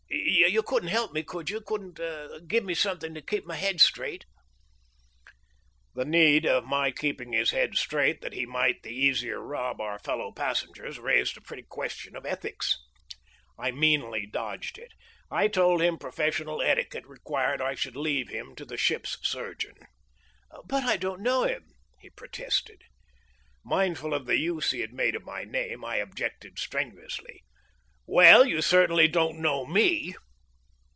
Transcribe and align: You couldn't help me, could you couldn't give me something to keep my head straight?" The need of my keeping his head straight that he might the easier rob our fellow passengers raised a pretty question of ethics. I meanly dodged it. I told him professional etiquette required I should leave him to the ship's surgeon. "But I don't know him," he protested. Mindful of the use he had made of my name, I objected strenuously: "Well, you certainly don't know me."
You 0.53 0.63
couldn't 0.63 0.89
help 0.89 1.13
me, 1.13 1.23
could 1.23 1.49
you 1.49 1.61
couldn't 1.61 1.97
give 2.47 2.65
me 2.65 2.73
something 2.73 3.13
to 3.13 3.21
keep 3.21 3.45
my 3.45 3.55
head 3.55 3.79
straight?" 3.79 4.25
The 5.95 6.03
need 6.03 6.45
of 6.45 6.65
my 6.65 6.91
keeping 6.91 7.31
his 7.31 7.51
head 7.51 7.77
straight 7.77 8.19
that 8.19 8.33
he 8.33 8.45
might 8.45 8.83
the 8.83 8.93
easier 8.93 9.39
rob 9.39 9.79
our 9.79 9.97
fellow 9.99 10.31
passengers 10.33 10.99
raised 10.99 11.37
a 11.37 11.41
pretty 11.41 11.63
question 11.63 12.17
of 12.17 12.25
ethics. 12.25 12.75
I 13.57 13.71
meanly 13.71 14.25
dodged 14.25 14.77
it. 14.77 14.91
I 15.29 15.47
told 15.47 15.81
him 15.81 15.97
professional 15.97 16.61
etiquette 16.61 17.05
required 17.07 17.61
I 17.61 17.75
should 17.75 17.95
leave 17.95 18.27
him 18.27 18.53
to 18.55 18.65
the 18.65 18.77
ship's 18.77 19.17
surgeon. 19.23 19.75
"But 20.65 20.83
I 20.83 20.97
don't 20.97 21.21
know 21.21 21.43
him," 21.43 21.67
he 22.01 22.09
protested. 22.09 22.81
Mindful 23.63 24.13
of 24.13 24.25
the 24.25 24.37
use 24.37 24.71
he 24.71 24.81
had 24.81 24.93
made 24.93 25.15
of 25.15 25.23
my 25.23 25.45
name, 25.45 25.85
I 25.85 25.97
objected 25.97 26.59
strenuously: 26.59 27.43
"Well, 28.07 28.45
you 28.45 28.61
certainly 28.61 29.07
don't 29.07 29.39
know 29.39 29.65
me." 29.65 30.15